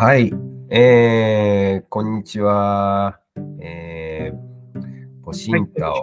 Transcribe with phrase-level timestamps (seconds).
[0.00, 0.32] はい。
[0.70, 3.20] えー、こんにちは。
[3.60, 6.00] えー、ポシンタオ、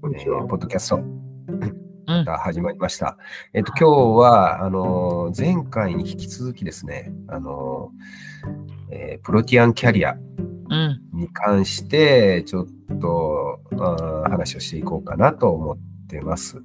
[0.00, 0.46] こんにちはえー。
[0.46, 3.18] ポッドキャストうんが始まりました。
[3.52, 11.00] えっ、と、今日は、あのー前回に引き続きですね、あのーえープロティアンキャリアうん。
[11.12, 16.62] に関して、ちょっとあー話をしていこうかなと思ってます。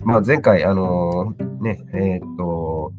[0.00, 2.92] まあ、前回、あのーね、えっ、と、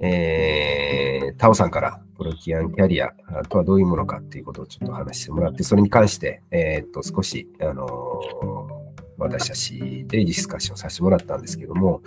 [0.00, 3.12] えータオさんからプロティアンキャリア
[3.48, 8.80] とはどういうものかっていうことをちょっと話してもらって、それに関して、えっ、と、少し、あのー
[9.16, 9.78] 私たち
[10.08, 12.02] でディスカッションさせてもらったんですけども、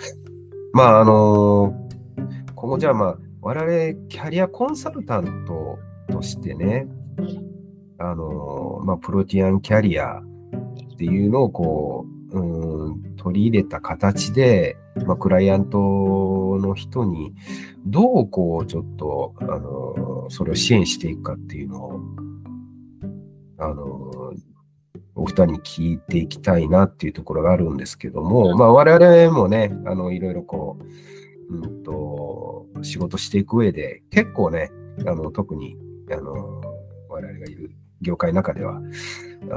[0.74, 5.78] まあ、あのー今後じゃあ、まあ、我々キャリアコンサルタント
[6.12, 6.88] としてね、
[8.00, 15.77] あのまあ、プロティアンキャリアっていうのをこう、うーん、取り入れた形で、まあ、クライアント
[16.59, 17.34] の人に
[17.85, 21.99] どうこう、ちょっと、あのーそれを支援していくかっていうのを、
[23.57, 24.54] あのー
[25.15, 30.79] お二人に聞いていきたいなっていうところがあるんですけども、まあ、我々もね、あの、いろいろこ
[31.49, 34.71] う、うんと、仕事していく上で、結構ね、
[35.05, 35.77] あの、特に、
[36.11, 36.61] あの、
[37.09, 38.81] 我々がいる業界の中では、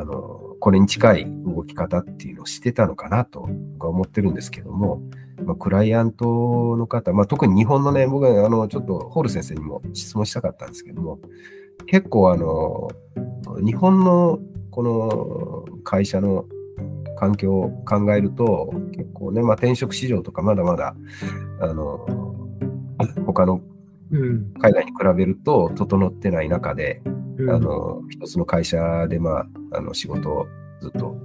[0.01, 5.03] あの、これに近い動き方っていうのをしてたのかなと僕は思ってるんですけども、
[5.45, 11.19] まあ、クライアントの方、まあ、特に日本のね、僕はあの、ちょっとホール先生にも質問したかったんですけども、
[11.87, 12.89] 結構あの、
[13.65, 14.39] 日本の
[14.71, 16.45] この会社の
[17.19, 20.95] 環境を考えると、結構ね、まあ、転職市場とかまだまだ、
[21.61, 22.07] あの、
[23.27, 23.61] 他の
[24.11, 24.53] うん。
[24.61, 30.47] 海外に比べると整ってない中で、うんあ、の、一つの会社で、まあ、あの、仕事を
[30.81, 31.17] ずっと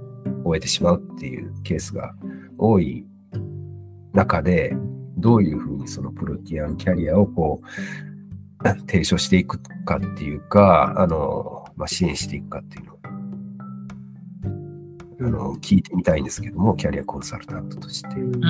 [0.44, 2.14] 終えてしまうっていうケースが
[2.58, 3.06] 多い
[4.12, 4.74] 中で、
[5.18, 7.66] どういうふうにそのプロティアンキャリアをこう、
[8.86, 12.98] 提唱していくかっていうか、あの、まあ、支援していくかっていうのを、
[15.20, 18.20] あの、聞いてみたいんですけども、キャリアコンサルタントとして。
[18.20, 18.42] うんうん。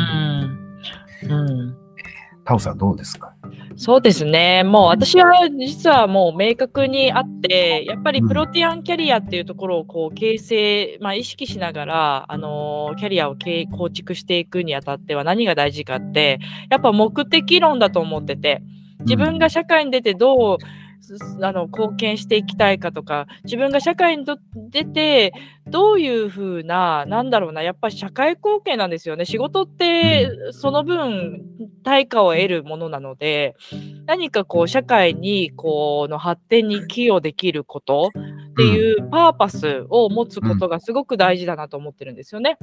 [1.30, 1.34] う
[1.68, 1.76] ん。
[2.44, 3.34] タオさんどうですか？
[3.76, 4.64] そうですね。
[4.64, 13.36] もう私は実はもう明確にあって、やっぱりプロティアンキャリアっていうところをこう形成、まあ、意識しながら、あのーキャリアを
[13.76, 16.38] 構築していくにあたっては何が大事かって、
[16.70, 18.62] やっぱ目的論だと思ってて、
[19.00, 20.66] 自分が社会に出てどう、す
[21.40, 24.24] あの貢献していきたいかとか自分が社会に
[24.70, 25.32] 出て
[25.66, 29.24] どういうふうななんだろうなやっぱり社会貢献なんですよね。
[29.24, 31.42] 仕事ってその分
[31.82, 33.54] 対価を得るものなので
[34.06, 38.10] 何かこう社会にこうの発展に寄与できること
[38.52, 42.58] っていうパーパスを持つことがすごく大事だなと思ってるんですよね。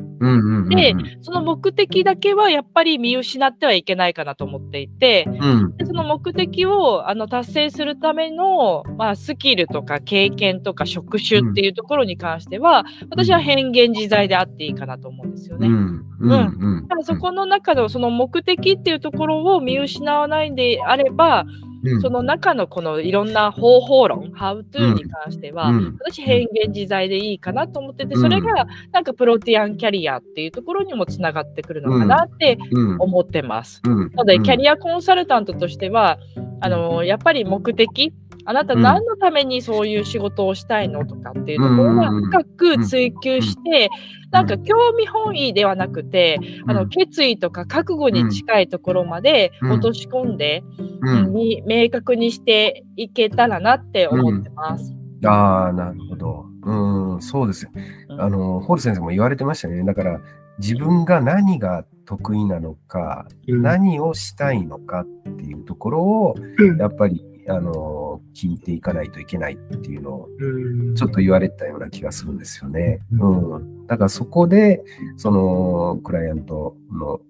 [0.69, 5.77] でその目的だけはやっぱり見失ってはいけないかなと思っていて、うん。
[5.77, 15.67] でその目的をあの達成するための、まあ、スキルとか経験とか職種っていうところに関しては、私は変幻自在であっていいかなと思うんですよね。
[15.67, 16.05] うん。
[16.19, 16.31] うん。
[16.31, 16.87] うん。
[16.87, 21.45] ただそこの中のその目的っていうところを見失わないんであれば、
[21.83, 22.01] うん。
[22.01, 25.97] その中のこのいろんな方法論、How to に関しては、うん。
[25.99, 32.97] 私変幻自在でいいかなと思ってて、それがなんかプロティアンキャリアっていうところにもつながってくるのかなってうん。
[32.99, 33.81] 思ってます。
[33.85, 34.11] うん。
[34.11, 36.17] なので、キャリアコンサルタントとしては、
[36.61, 38.13] あのやっぱり目的、
[38.49, 38.81] あなたうん。
[38.81, 43.91] 何のためにそういう仕事をしたいのとかっていうところは深く追求して、
[44.31, 49.71] なんか興味本位ではなくて、あの決意とか覚悟に近いところまでうん。
[49.73, 50.63] 落とし込んで、
[51.01, 51.33] うん。
[51.33, 54.95] に明確にしていけたらなって思ってます。
[55.25, 56.45] ああ、なるほど。
[56.63, 57.69] うん、そうです
[58.17, 59.83] あの、ホール先生も言われてましたね。
[59.83, 60.19] だから、
[60.57, 63.61] 自分が何が得意なのか、うん。
[63.61, 66.77] 何をしたいのかっていうところを、うん。
[66.79, 73.01] やっぱり、あの、聞いていかないといけないっていうのを、うんちょっと言われてたような気がするんですよね。
[73.11, 73.87] ううん。
[73.87, 74.83] だからそこで、
[75.17, 77.29] その、クライアントの、うん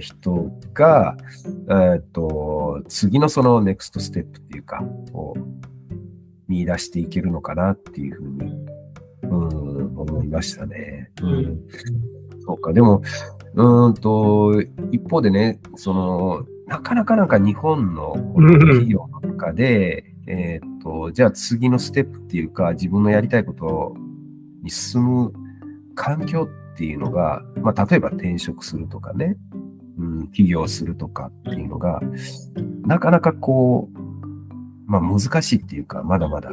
[0.00, 1.16] 人が、
[1.68, 5.34] えーっと、次のそのネクストステップっていうか、を
[6.48, 8.66] 見出していけるのかなっていうふうに、
[9.22, 11.10] うん、思いましたね。
[11.22, 11.60] うん。
[12.44, 13.02] そうか、でも、
[13.54, 23.96] うーんと、一方でね、その、なかなかなんか日本のこの企業の中で、えーっと、じゃあ次のステップっていうか、自分のやりたいこと
[24.62, 25.32] に進む
[25.94, 29.36] 環境っていうのが、まあ、例えば転職するとかね、
[29.98, 32.00] うん、起業するとかっていうのが、
[32.84, 33.98] なかなかこう、
[34.86, 36.52] まあ難しいっていうか、まだまだっ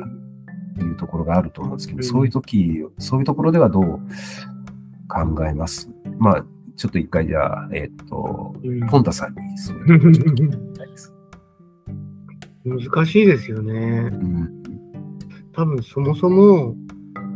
[0.78, 2.04] ていうところがあると思うんですけど、うん。
[2.04, 4.00] そういう時、そういうところではどう
[5.10, 5.90] 考えます？
[6.20, 10.74] まあ、ちょっと一回じゃあ、えっ、と、うんポンタさんにそういうの。
[12.66, 13.74] 難しいですよね。
[13.74, 14.64] うん。
[15.54, 16.76] 多分そもそも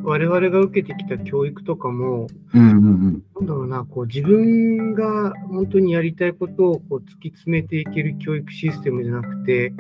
[0.03, 9.73] 我々が受けてきた教育とかも、うんうんなんだろうな、こう自分が本当にやりたいことをこう突き詰めていける教育システムじゃなくて、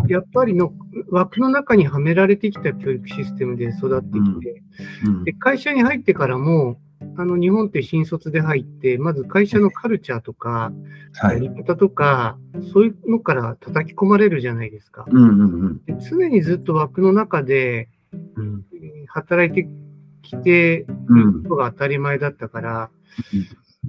[0.00, 0.08] うん。
[0.08, 0.72] やっぱりの
[1.10, 4.62] 枠の中にはめられてきた教育システムで育ってきて、
[5.04, 6.78] うんで会社に入ってからも、
[7.20, 10.72] あの日本って新卒で入って、まず会社のカルチャーとか、
[11.14, 11.36] はい。
[11.36, 12.38] やり方とか、
[12.72, 15.04] そういうのから叩き込まれるじゃないですか。
[15.08, 15.84] うんうんうん。
[15.84, 17.88] で常にずっと枠の中で
[18.36, 19.68] うんえー働いて
[20.22, 22.90] きてうんことが当たり前だったから、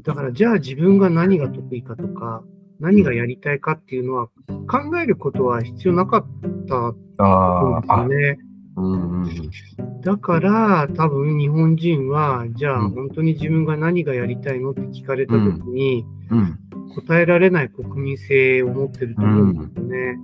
[0.03, 2.43] だからじゃあ自分が何が得意かとか、
[2.79, 4.27] 何がやりたいかっていうのは
[4.67, 6.25] 考えることは必要なかっ
[6.67, 8.39] たとあ思あ、あうんですよね。
[8.77, 12.91] うんうんだから多分日本人は、じゃあうん。
[12.91, 16.59] 本当に自分が何がやりたいのって聞かれた時に、うん。
[16.95, 20.17] 答えられない国民性を持ってると思うんですよね。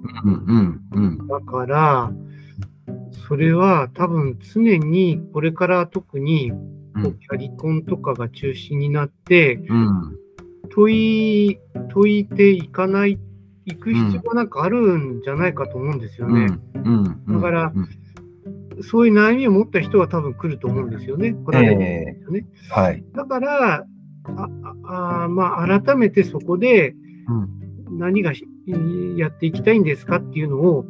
[1.30, 2.12] だから、
[3.28, 7.14] それは多分常にこれから特にうん。
[7.20, 10.18] キャリコンとかが中心になってうん。
[10.70, 11.60] 問い、
[11.90, 13.20] 問いていかない、
[13.66, 16.48] 行く必要がなんかあるんじゃないかと思うんですよね。
[17.28, 18.07] だからうん
[18.84, 21.34] そういう悩みを持った人は多分来ると思うんですよね。
[21.34, 22.46] 来られるんですよね。
[22.70, 23.04] はい。
[23.14, 23.86] だから、
[24.26, 24.50] あ
[24.84, 26.94] ああまあ、改めてそこで
[27.28, 28.46] うん何がし
[29.18, 30.86] やっていきたいんですかっていうのを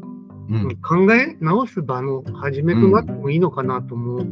[0.50, 4.26] うん考え直す場の始めとなってもいいのかなと思っ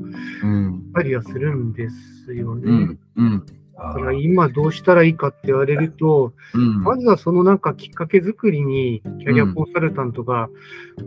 [0.43, 2.63] うんたりはするんですよね。
[2.65, 6.83] うんうんだから今どうしたらいいかって言われると、うん。
[6.83, 10.49] まずはそのなんかきっかけ作りにキャリアコンサルタントが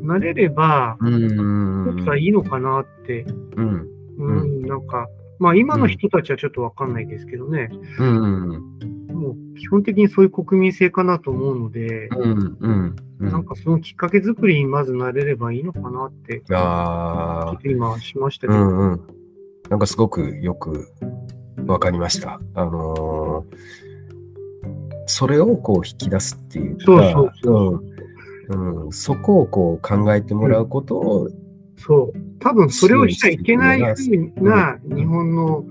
[0.03, 1.97] なれれば、うん。
[1.99, 3.25] 一つはいいのかなって、
[3.57, 3.87] うん。
[4.19, 8.51] うん、なんか、まあ今の人たちはちょっとわかんないですけどね、うん。
[9.09, 12.57] もう基本的にそういう国民性かなと思うので、うん。
[12.61, 12.97] うん。
[13.21, 19.01] なんかそのきっかけ作りにまずなれればいいのかなって、ちょあっと今しましたあ、けど、うんうん。
[19.71, 20.89] なんかすごくよく
[21.69, 22.41] わかりました。
[22.55, 23.89] あのー
[25.11, 27.83] それをこう引き出すっていうか、そうそうそ
[28.51, 31.29] うんうん、そこをこう考えてもらうことを、
[31.77, 35.65] そう、多分それをしちゃいけないふうな日本の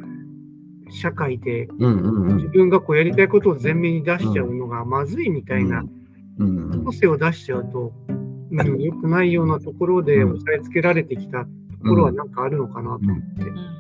[0.90, 2.38] 社会で、うんうんうん。
[2.38, 5.84] 自分がこうやりたいことを前面に出しちゃうのがまずいみたいな
[6.40, 11.48] うんうん個性を出しちゃうと、うん、良くないようなところでうん押さえつけられてきたと
[11.84, 13.78] ころはなんかあるのかなと思って。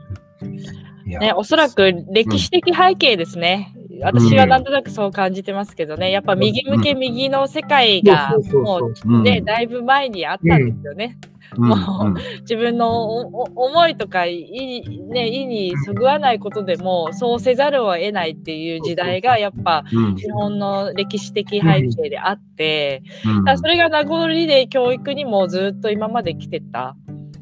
[1.06, 3.74] ね、おそらく歴史的背景ですね。
[4.02, 11.18] 私はなんとなくそう感じてますけどね、やっぱ右向け右の世界がもそううね、だいぶ前にあったんですよね。
[11.58, 11.70] うん。
[11.70, 20.16] も自分の思いとか意,、ね、意にそぐわないことでもそうせざるを得ないっていう時代がやっぱうん。
[20.16, 23.44] 日本の歴史的背景であって、うん。
[23.46, 26.96] だそれが名残で教育にもずっと今まで来てた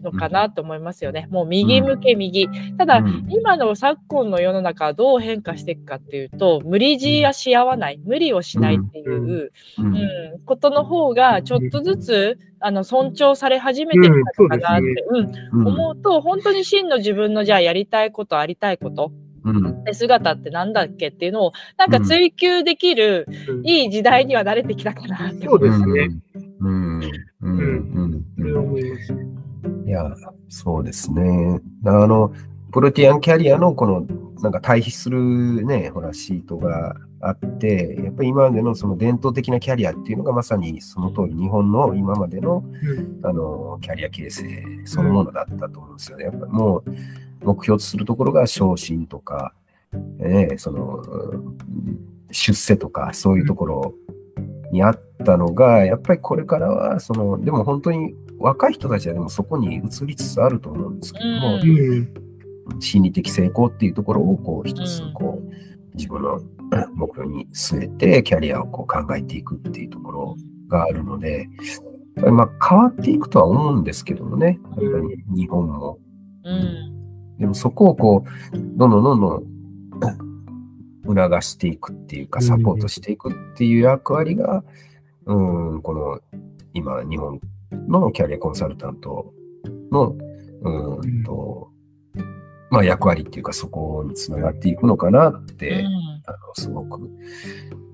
[0.06, 1.28] のかなと思いますよね。
[1.30, 2.48] もう右向け右。
[2.78, 3.28] ただ、うん。
[3.30, 9.94] 今の昨今の世の中はどう変化していくかっていうと無理強いはし合わない無理をしないっていう、ううん。
[9.94, 10.00] ん。
[10.46, 15.62] ことの方がちょっとずつあの尊重され始めてきたのかなって、うん。
[15.62, 15.68] うん。
[15.68, 19.12] 思うと本当に真の自分のじゃあやりたいことありたいこと
[19.44, 19.84] うん。
[19.84, 23.68] で姿ってなんだっけっていうのをなんか追求できる、うん。
[23.68, 26.10] いい時代には慣れてきたかなってそうですね。
[26.60, 27.02] うん。
[29.04, 29.14] す。
[29.14, 29.45] ね。
[29.86, 30.04] いや、
[30.50, 31.60] そうですね。
[31.86, 32.34] あの、
[32.72, 34.06] プロティアンキャリアのこの、
[34.42, 46.26] なんか対比するね、ほら、シートがあって、やっぱり今までのその伝統的なキャリアっていうのがまさにその通り、日本の今までの、うんあの、キャリア形成そのものだったと思うんですよね。
[46.26, 46.84] やっぱりもう、
[47.46, 49.54] 目標とするところが昇進とか、
[50.18, 51.56] ね、その、うん
[52.32, 53.94] 出世とか、そういうところ
[54.72, 61.70] にあったのが、やっぱりこれからは、その、でも本当に若い人たちはでもそこに移りつつあると思うんですけども、うん。
[61.70, 62.26] うん
[62.80, 66.40] 心理的成功っていうところを、こう、一つうん、こう、自分の
[66.94, 70.36] 目標に据えて、キャリアをこう考えていくっていうところ
[70.68, 71.48] があるので、
[72.16, 76.00] まあ変わっていくとは思うんですけどもね、やっぱり日本も。
[76.44, 77.38] うん。
[77.38, 84.64] でもそこをこう、どんどんどんどん 促していくっていうか、サポートしていくっていう役割が、
[85.26, 86.20] うん、この
[86.74, 87.40] 今、日本
[87.88, 89.34] のキャリアコンサルタント
[89.92, 90.16] の、
[90.62, 91.70] うんと、
[92.70, 95.86] まあ役割っていうか、そこにつながっていくのかなって、うん
[96.28, 97.10] あのすごく、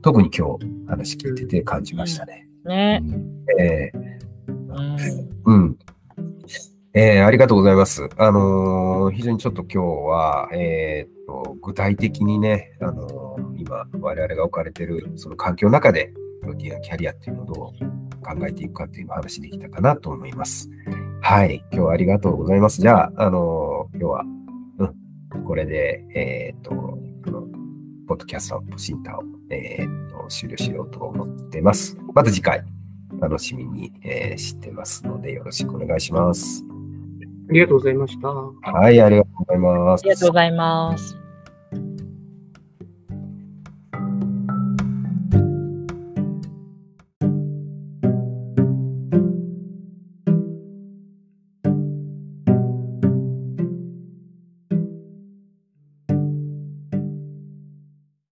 [0.01, 2.47] 特に今日話聞いてて感じましたね。
[2.65, 3.91] ねうんえ
[4.47, 5.77] うんーうん。
[6.93, 8.09] えーありがとうございます。
[8.17, 20.69] あのー非常にちょっと今日は、えーっと、具体的にね、あのー今、我々が置かれているその環境の中で、プロティアンキャリアっていうのをどう考えていくかっていうのを話できたかなと思います。
[21.21, 21.63] はい。
[21.71, 22.81] 今日はありがとうございます。
[22.81, 24.23] じゃあ、あの今日は、
[25.33, 27.41] うん、これで、えっ、と、この、
[28.07, 31.97] ポッドキャストアップシンターを、えっ、と、終了しようと思ってます。
[32.13, 32.63] また次回、
[33.19, 36.63] 楽しみに、えーしてますので、よろしくお願いします。
[37.49, 38.29] ありがとうございました。
[38.29, 40.01] はい、ありがとうございます。
[40.01, 41.20] ありがとうございます。